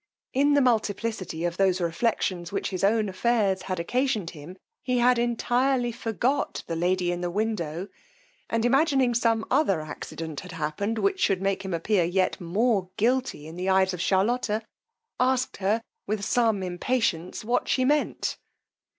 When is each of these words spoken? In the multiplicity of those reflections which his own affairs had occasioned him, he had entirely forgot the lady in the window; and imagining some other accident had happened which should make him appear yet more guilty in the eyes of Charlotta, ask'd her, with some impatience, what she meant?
In 0.33 0.55
the 0.55 0.61
multiplicity 0.61 1.45
of 1.45 1.57
those 1.57 1.79
reflections 1.79 2.51
which 2.51 2.71
his 2.71 2.83
own 2.83 3.07
affairs 3.07 3.61
had 3.61 3.79
occasioned 3.79 4.31
him, 4.31 4.57
he 4.81 4.97
had 4.97 5.19
entirely 5.19 5.91
forgot 5.91 6.63
the 6.65 6.75
lady 6.75 7.11
in 7.11 7.21
the 7.21 7.29
window; 7.29 7.87
and 8.49 8.65
imagining 8.65 9.13
some 9.13 9.45
other 9.51 9.79
accident 9.79 10.39
had 10.39 10.53
happened 10.53 10.97
which 10.97 11.19
should 11.19 11.39
make 11.39 11.63
him 11.63 11.71
appear 11.71 12.03
yet 12.03 12.41
more 12.41 12.89
guilty 12.97 13.45
in 13.45 13.57
the 13.57 13.69
eyes 13.69 13.93
of 13.93 14.01
Charlotta, 14.01 14.63
ask'd 15.19 15.57
her, 15.57 15.83
with 16.07 16.25
some 16.25 16.63
impatience, 16.63 17.45
what 17.45 17.67
she 17.67 17.85
meant? 17.85 18.39